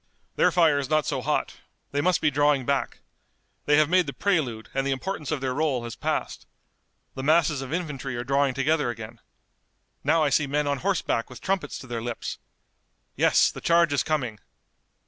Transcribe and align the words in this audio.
"Their 0.35 0.49
fire 0.49 0.79
is 0.79 0.89
not 0.89 1.05
so 1.05 1.21
hot. 1.21 1.57
They 1.91 2.01
must 2.01 2.21
be 2.21 2.31
drawing 2.31 2.65
back. 2.65 3.01
They 3.67 3.77
have 3.77 3.87
made 3.87 4.07
the 4.07 4.13
prelude, 4.13 4.67
and 4.73 4.83
the 4.83 4.89
importance 4.91 5.29
of 5.29 5.41
their 5.41 5.53
role 5.53 5.83
has 5.83 5.95
passed. 5.95 6.47
The 7.13 7.21
masses 7.21 7.61
of 7.61 7.71
infantry 7.71 8.15
are 8.15 8.23
drawing 8.23 8.55
together 8.55 8.89
again. 8.89 9.19
Now 10.03 10.23
I 10.23 10.29
see 10.29 10.47
men 10.47 10.65
on 10.65 10.79
horseback 10.79 11.29
with 11.29 11.39
trumpets 11.39 11.77
to 11.77 11.85
their 11.85 12.01
lips. 12.01 12.39
Yes, 13.15 13.51
the 13.51 13.61
charge 13.61 13.93
is 13.93 14.01
coming. 14.01 14.39